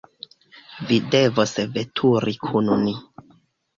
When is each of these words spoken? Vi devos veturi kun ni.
Vi 0.91 0.97
devos 1.15 1.53
veturi 1.77 2.35
kun 2.47 2.77
ni. 2.89 2.97